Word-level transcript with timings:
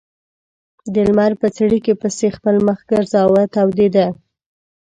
د 0.93 0.95
لمر 1.07 1.31
په 1.41 1.47
څړیکې 1.57 1.93
پسې 2.01 2.27
خپل 2.35 2.55
مخ 2.67 2.79
ګرځاوه 2.91 3.43
تودېده. 3.53 4.07